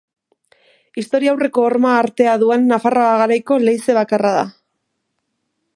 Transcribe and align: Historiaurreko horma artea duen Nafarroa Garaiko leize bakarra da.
Historiaurreko 1.01 1.65
horma 1.67 1.91
artea 1.97 2.33
duen 2.45 2.65
Nafarroa 2.73 3.13
Garaiko 3.23 3.61
leize 3.67 3.97
bakarra 3.99 4.33
da. 4.39 4.47